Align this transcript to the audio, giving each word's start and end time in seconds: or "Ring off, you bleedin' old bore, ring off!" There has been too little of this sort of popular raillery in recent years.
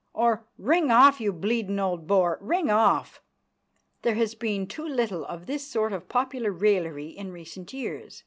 or 0.13 0.47
"Ring 0.57 0.89
off, 0.89 1.21
you 1.21 1.31
bleedin' 1.31 1.77
old 1.79 2.07
bore, 2.07 2.39
ring 2.41 2.71
off!" 2.71 3.21
There 4.01 4.15
has 4.15 4.33
been 4.33 4.65
too 4.65 4.87
little 4.87 5.23
of 5.25 5.45
this 5.45 5.67
sort 5.67 5.93
of 5.93 6.09
popular 6.09 6.51
raillery 6.51 7.09
in 7.09 7.31
recent 7.31 7.71
years. 7.71 8.19